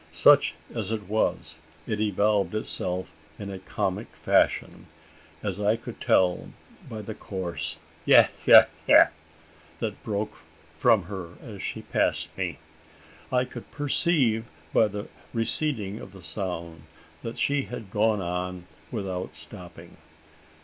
Such 0.13 0.55
as 0.73 0.91
it 0.91 1.07
was, 1.07 1.59
it 1.85 1.99
evolved 2.01 2.55
itself 2.55 3.11
in 3.37 3.51
a 3.51 3.59
comic 3.59 4.07
fashion 4.15 4.87
as 5.43 5.59
I 5.59 5.75
could 5.75 6.01
tell 6.01 6.49
by 6.89 7.03
the 7.03 7.13
coarse 7.13 7.77
"Yah, 8.03 8.29
yah, 8.43 8.65
yah!" 8.87 9.09
that 9.77 10.03
broke 10.03 10.39
from 10.79 11.03
her 11.03 11.33
as 11.43 11.61
she 11.61 11.83
passed 11.83 12.35
me. 12.35 12.57
I 13.31 13.45
could 13.45 13.69
perceive 13.69 14.45
by 14.73 14.87
the 14.87 15.07
receding 15.35 15.99
of 15.99 16.13
the 16.13 16.23
sound, 16.23 16.81
that 17.21 17.37
she 17.37 17.65
had 17.65 17.91
gone 17.91 18.21
on 18.21 18.65
without 18.89 19.35
stopping. 19.35 19.97